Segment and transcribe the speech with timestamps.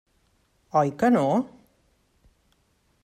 [0.81, 1.25] Oi que no?